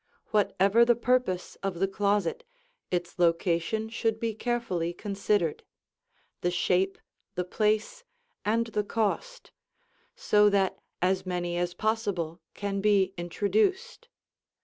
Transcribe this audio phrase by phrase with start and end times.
[0.31, 2.43] Whatever the purpose of the closet,
[2.89, 5.61] its location should be carefully considered,
[6.41, 6.97] the shape,
[7.35, 8.03] the place,
[8.43, 9.51] and the cost,
[10.15, 14.07] so that as many as possible can be introduced.